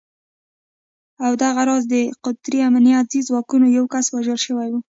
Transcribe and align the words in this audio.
او 1.25 1.31
دغه 1.43 1.61
راز 1.69 1.83
د 1.93 1.95
قطري 2.23 2.59
امنیتي 2.69 3.19
ځواکونو 3.27 3.65
یو 3.77 3.85
کس 3.93 4.05
وژل 4.09 4.39
شوی 4.45 4.67
و 4.71 4.75